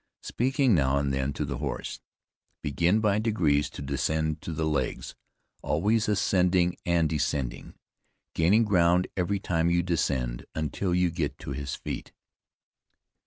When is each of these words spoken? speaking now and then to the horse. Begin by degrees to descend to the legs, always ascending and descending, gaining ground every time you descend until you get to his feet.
speaking 0.23 0.73
now 0.73 0.97
and 0.97 1.13
then 1.13 1.31
to 1.31 1.45
the 1.45 1.59
horse. 1.59 1.99
Begin 2.63 3.01
by 3.01 3.19
degrees 3.19 3.69
to 3.69 3.83
descend 3.83 4.41
to 4.41 4.51
the 4.51 4.65
legs, 4.65 5.13
always 5.61 6.09
ascending 6.09 6.75
and 6.87 7.07
descending, 7.07 7.75
gaining 8.33 8.63
ground 8.63 9.05
every 9.15 9.39
time 9.39 9.69
you 9.69 9.83
descend 9.83 10.43
until 10.55 10.95
you 10.95 11.11
get 11.11 11.37
to 11.37 11.51
his 11.51 11.75
feet. 11.75 12.13